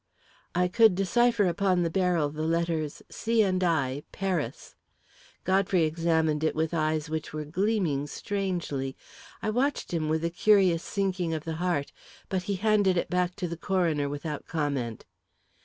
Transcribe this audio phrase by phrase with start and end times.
[0.55, 4.73] I could decipher upon the barrel the letters "C & I, Paris."
[5.43, 8.97] Godfrey examined it with eyes which were gleaming strangely.
[9.43, 11.91] I watched him with a curious sinking of the heart,
[12.29, 15.05] but he handed it back to the coroner without comment.